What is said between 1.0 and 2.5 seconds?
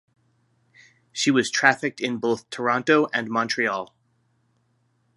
She was trafficked in both